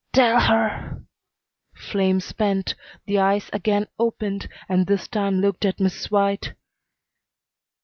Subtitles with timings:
[0.13, 1.03] "Tell her"
[1.75, 2.73] Flame spent,
[3.05, 6.53] the eyes again opened and this time looked at Miss White.